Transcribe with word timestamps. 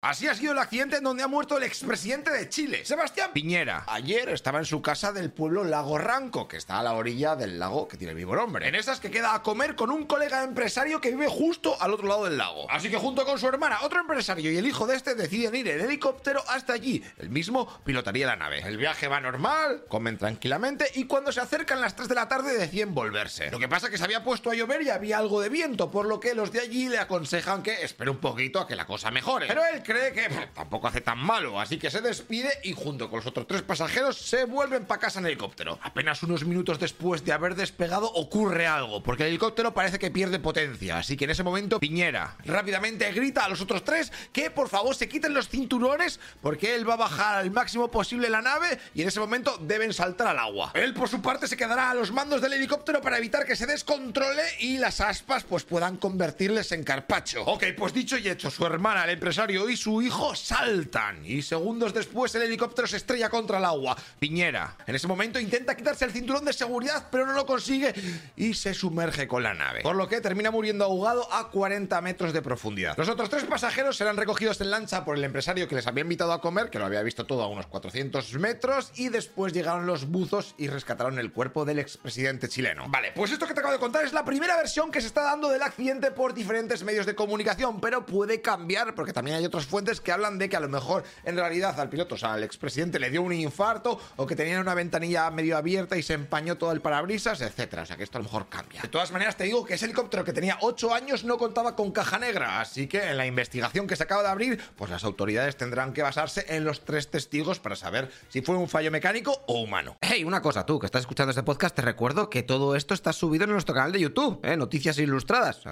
Así 0.00 0.28
ha 0.28 0.34
sido 0.36 0.52
el 0.52 0.58
accidente 0.58 0.98
en 0.98 1.02
donde 1.02 1.24
ha 1.24 1.26
muerto 1.26 1.56
el 1.56 1.64
expresidente 1.64 2.30
de 2.30 2.48
Chile, 2.48 2.84
Sebastián 2.84 3.32
Piñera. 3.32 3.82
Ayer 3.88 4.28
estaba 4.28 4.60
en 4.60 4.64
su 4.64 4.80
casa 4.80 5.12
del 5.12 5.32
pueblo 5.32 5.64
Lago 5.64 5.98
Ranco, 5.98 6.46
que 6.46 6.56
está 6.56 6.78
a 6.78 6.84
la 6.84 6.92
orilla 6.92 7.34
del 7.34 7.58
lago 7.58 7.88
que 7.88 7.96
tiene 7.96 8.12
el 8.12 8.16
mismo 8.16 8.36
nombre. 8.36 8.68
En 8.68 8.76
esas 8.76 9.00
que 9.00 9.10
queda 9.10 9.34
a 9.34 9.42
comer 9.42 9.74
con 9.74 9.90
un 9.90 10.06
colega 10.06 10.44
empresario 10.44 11.00
que 11.00 11.10
vive 11.10 11.26
justo 11.26 11.76
al 11.82 11.92
otro 11.92 12.06
lado 12.06 12.26
del 12.26 12.38
lago. 12.38 12.70
Así 12.70 12.90
que 12.90 12.96
junto 12.96 13.26
con 13.26 13.40
su 13.40 13.48
hermana, 13.48 13.80
otro 13.82 14.00
empresario 14.00 14.52
y 14.52 14.56
el 14.56 14.68
hijo 14.68 14.86
de 14.86 14.94
este 14.94 15.16
deciden 15.16 15.56
ir 15.56 15.66
en 15.66 15.80
helicóptero 15.80 16.44
hasta 16.46 16.74
allí. 16.74 17.02
El 17.16 17.30
mismo 17.30 17.66
pilotaría 17.84 18.28
la 18.28 18.36
nave. 18.36 18.60
El 18.60 18.76
viaje 18.76 19.08
va 19.08 19.20
normal, 19.20 19.82
comen 19.88 20.16
tranquilamente 20.16 20.92
y 20.94 21.06
cuando 21.06 21.32
se 21.32 21.40
acercan 21.40 21.80
las 21.80 21.96
3 21.96 22.08
de 22.08 22.14
la 22.14 22.28
tarde 22.28 22.56
deciden 22.56 22.94
volverse. 22.94 23.50
Lo 23.50 23.58
que 23.58 23.66
pasa 23.66 23.86
es 23.86 23.90
que 23.90 23.98
se 23.98 24.04
había 24.04 24.22
puesto 24.22 24.52
a 24.52 24.54
llover 24.54 24.80
y 24.82 24.90
había 24.90 25.18
algo 25.18 25.40
de 25.40 25.48
viento, 25.48 25.90
por 25.90 26.06
lo 26.06 26.20
que 26.20 26.36
los 26.36 26.52
de 26.52 26.60
allí 26.60 26.88
le 26.88 27.00
aconsejan 27.00 27.64
que 27.64 27.82
espere 27.82 28.12
un 28.12 28.18
poquito 28.18 28.60
a 28.60 28.68
que 28.68 28.76
la 28.76 28.86
cosa 28.86 29.10
mejore. 29.10 29.48
Pero 29.48 29.64
él 29.66 29.82
cree 29.88 30.12
que 30.12 30.28
tampoco 30.54 30.86
hace 30.86 31.00
tan 31.00 31.18
malo, 31.18 31.58
así 31.58 31.78
que 31.78 31.90
se 31.90 32.02
despide 32.02 32.50
y 32.62 32.74
junto 32.74 33.08
con 33.08 33.20
los 33.20 33.26
otros 33.26 33.46
tres 33.46 33.62
pasajeros 33.62 34.18
se 34.18 34.44
vuelven 34.44 34.84
para 34.84 35.00
casa 35.00 35.18
en 35.18 35.24
helicóptero. 35.24 35.78
Apenas 35.82 36.22
unos 36.22 36.44
minutos 36.44 36.78
después 36.78 37.24
de 37.24 37.32
haber 37.32 37.54
despegado 37.54 38.12
ocurre 38.12 38.66
algo, 38.66 39.02
porque 39.02 39.22
el 39.22 39.30
helicóptero 39.30 39.72
parece 39.72 39.98
que 39.98 40.10
pierde 40.10 40.40
potencia, 40.40 40.98
así 40.98 41.16
que 41.16 41.24
en 41.24 41.30
ese 41.30 41.42
momento 41.42 41.80
Piñera 41.80 42.36
rápidamente 42.44 43.10
grita 43.12 43.46
a 43.46 43.48
los 43.48 43.62
otros 43.62 43.82
tres 43.82 44.12
que 44.30 44.50
por 44.50 44.68
favor 44.68 44.94
se 44.94 45.08
quiten 45.08 45.32
los 45.32 45.48
cinturones 45.48 46.20
porque 46.42 46.74
él 46.74 46.86
va 46.86 46.94
a 46.94 46.98
bajar 46.98 47.36
al 47.36 47.50
máximo 47.50 47.90
posible 47.90 48.28
la 48.28 48.42
nave 48.42 48.78
y 48.94 49.00
en 49.00 49.08
ese 49.08 49.20
momento 49.20 49.56
deben 49.56 49.94
saltar 49.94 50.26
al 50.28 50.38
agua. 50.38 50.72
Él 50.74 50.92
por 50.92 51.08
su 51.08 51.22
parte 51.22 51.48
se 51.48 51.56
quedará 51.56 51.90
a 51.90 51.94
los 51.94 52.12
mandos 52.12 52.42
del 52.42 52.52
helicóptero 52.52 53.00
para 53.00 53.16
evitar 53.16 53.46
que 53.46 53.56
se 53.56 53.64
descontrole 53.64 54.42
y 54.60 54.76
las 54.76 55.00
aspas 55.00 55.44
pues 55.44 55.64
puedan 55.64 55.96
convertirles 55.96 56.72
en 56.72 56.84
carpacho. 56.84 57.44
Ok, 57.44 57.64
pues 57.74 57.94
dicho 57.94 58.18
y 58.18 58.28
hecho, 58.28 58.50
su 58.50 58.66
hermana, 58.66 59.04
el 59.04 59.10
empresario 59.10 59.66
y 59.70 59.77
su 59.78 60.02
hijo 60.02 60.34
saltan 60.34 61.24
y 61.24 61.42
segundos 61.42 61.94
después 61.94 62.34
el 62.34 62.42
helicóptero 62.42 62.88
se 62.88 62.96
estrella 62.96 63.30
contra 63.30 63.58
el 63.58 63.64
agua. 63.64 63.96
Piñera, 64.18 64.76
en 64.86 64.94
ese 64.94 65.06
momento 65.06 65.38
intenta 65.38 65.76
quitarse 65.76 66.04
el 66.04 66.12
cinturón 66.12 66.44
de 66.44 66.52
seguridad, 66.52 67.06
pero 67.10 67.24
no 67.26 67.32
lo 67.32 67.46
consigue 67.46 67.94
y 68.36 68.54
se 68.54 68.74
sumerge 68.74 69.28
con 69.28 69.42
la 69.42 69.54
nave. 69.54 69.82
Por 69.82 69.96
lo 69.96 70.08
que 70.08 70.20
termina 70.20 70.50
muriendo 70.50 70.84
ahogado 70.84 71.32
a 71.32 71.50
40 71.50 72.00
metros 72.00 72.32
de 72.32 72.42
profundidad. 72.42 72.96
Los 72.96 73.08
otros 73.08 73.30
tres 73.30 73.44
pasajeros 73.44 73.96
serán 73.96 74.16
recogidos 74.16 74.60
en 74.60 74.70
lancha 74.70 75.04
por 75.04 75.16
el 75.16 75.24
empresario 75.24 75.68
que 75.68 75.76
les 75.76 75.86
había 75.86 76.02
invitado 76.02 76.32
a 76.32 76.40
comer, 76.40 76.70
que 76.70 76.78
lo 76.78 76.86
había 76.86 77.02
visto 77.02 77.24
todo 77.24 77.42
a 77.42 77.48
unos 77.48 77.66
400 77.66 78.34
metros, 78.34 78.92
y 78.96 79.08
después 79.08 79.52
llegaron 79.52 79.86
los 79.86 80.06
buzos 80.08 80.54
y 80.58 80.68
rescataron 80.68 81.18
el 81.18 81.32
cuerpo 81.32 81.64
del 81.64 81.78
expresidente 81.78 82.48
chileno. 82.48 82.86
Vale, 82.88 83.12
pues 83.14 83.30
esto 83.30 83.46
que 83.46 83.54
te 83.54 83.60
acabo 83.60 83.72
de 83.72 83.78
contar 83.78 84.04
es 84.04 84.12
la 84.12 84.24
primera 84.24 84.56
versión 84.56 84.90
que 84.90 85.00
se 85.00 85.06
está 85.06 85.22
dando 85.22 85.48
del 85.48 85.62
accidente 85.62 86.10
por 86.10 86.34
diferentes 86.34 86.82
medios 86.82 87.06
de 87.06 87.14
comunicación, 87.14 87.80
pero 87.80 88.04
puede 88.04 88.40
cambiar 88.40 88.94
porque 88.94 89.12
también 89.12 89.36
hay 89.36 89.44
otras 89.44 89.66
fuentes 89.68 90.00
que 90.00 90.12
hablan 90.12 90.38
de 90.38 90.48
que 90.48 90.56
a 90.56 90.60
lo 90.60 90.68
mejor 90.68 91.04
en 91.24 91.36
realidad 91.36 91.78
al 91.78 91.88
piloto, 91.88 92.14
o 92.14 92.18
sea, 92.18 92.32
al 92.32 92.42
expresidente 92.42 92.98
le 92.98 93.10
dio 93.10 93.22
un 93.22 93.32
infarto 93.32 94.00
o 94.16 94.26
que 94.26 94.36
tenía 94.36 94.60
una 94.60 94.74
ventanilla 94.74 95.30
medio 95.30 95.56
abierta 95.56 95.96
y 95.96 96.02
se 96.02 96.14
empañó 96.14 96.56
todo 96.56 96.72
el 96.72 96.80
parabrisas, 96.80 97.40
etcétera. 97.40 97.82
O 97.82 97.86
sea, 97.86 97.96
que 97.96 98.04
esto 98.04 98.18
a 98.18 98.20
lo 98.20 98.24
mejor 98.24 98.48
cambia. 98.48 98.82
De 98.82 98.88
todas 98.88 99.12
maneras, 99.12 99.36
te 99.36 99.44
digo 99.44 99.64
que 99.64 99.74
ese 99.74 99.84
helicóptero 99.84 100.24
que 100.24 100.32
tenía 100.32 100.58
8 100.60 100.94
años 100.94 101.24
no 101.24 101.38
contaba 101.38 101.76
con 101.76 101.92
caja 101.92 102.18
negra, 102.18 102.60
así 102.60 102.86
que 102.86 103.10
en 103.10 103.16
la 103.16 103.26
investigación 103.26 103.86
que 103.86 103.96
se 103.96 104.02
acaba 104.02 104.22
de 104.22 104.28
abrir, 104.28 104.60
pues 104.76 104.90
las 104.90 105.04
autoridades 105.04 105.56
tendrán 105.56 105.92
que 105.92 106.02
basarse 106.02 106.46
en 106.48 106.64
los 106.64 106.84
tres 106.84 107.10
testigos 107.10 107.60
para 107.60 107.76
saber 107.76 108.10
si 108.28 108.42
fue 108.42 108.56
un 108.56 108.68
fallo 108.68 108.90
mecánico 108.90 109.42
o 109.46 109.60
humano. 109.60 109.96
Hey, 110.00 110.24
una 110.24 110.42
cosa, 110.42 110.64
tú 110.66 110.78
que 110.78 110.86
estás 110.86 111.02
escuchando 111.02 111.30
este 111.30 111.42
podcast, 111.42 111.74
te 111.74 111.82
recuerdo 111.82 112.30
que 112.30 112.42
todo 112.42 112.76
esto 112.76 112.94
está 112.94 113.12
subido 113.12 113.44
en 113.44 113.50
nuestro 113.50 113.74
canal 113.74 113.92
de 113.92 114.00
YouTube, 114.00 114.40
¿eh? 114.42 114.56
Noticias 114.56 114.98
Ilustradas. 114.98 115.62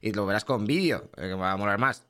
Y 0.00 0.12
lo 0.12 0.26
verás 0.26 0.44
con 0.44 0.64
vídeo, 0.64 1.10
eh, 1.16 1.28
que 1.28 1.34
va 1.34 1.52
a 1.52 1.56
molar 1.56 1.78
más. 1.78 2.09